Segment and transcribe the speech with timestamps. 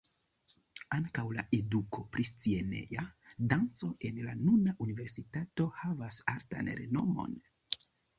[0.95, 3.03] Ankaŭ la eduko pri sceneja
[3.53, 7.37] danco en la nuna universitato havas altan renomon.